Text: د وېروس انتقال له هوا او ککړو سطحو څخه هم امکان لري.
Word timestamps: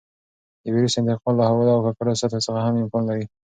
د 0.63 0.65
وېروس 0.73 0.95
انتقال 0.97 1.33
له 1.39 1.45
هوا 1.49 1.63
او 1.75 1.81
ککړو 1.85 2.19
سطحو 2.21 2.45
څخه 2.47 2.59
هم 2.65 2.75
امکان 2.83 3.03
لري. 3.09 3.25